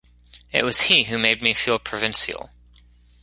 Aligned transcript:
It 0.51 0.63
was 0.63 0.81
he 0.89 1.03
who 1.03 1.19
made 1.19 1.43
me 1.43 1.53
feel 1.53 1.77
provincial. 1.77 2.49